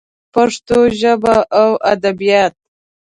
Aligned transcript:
پښتو 0.33 0.77
ژبه 0.99 1.35
او 1.61 1.69
ادبیات 1.93 2.53